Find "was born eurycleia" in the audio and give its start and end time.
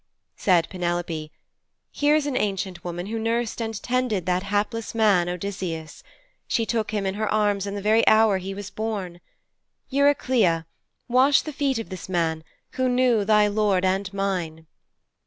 8.55-10.65